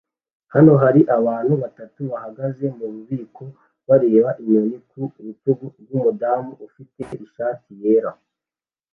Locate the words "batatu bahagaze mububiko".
1.63-3.43